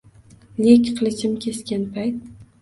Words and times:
Lek 0.63 0.87
qilichim 0.95 1.37
kesgan 1.45 1.85
payt 1.99 2.19